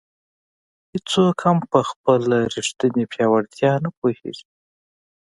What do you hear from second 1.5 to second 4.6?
په خپله ریښتیني پیاوړتیا نه پوهېږي.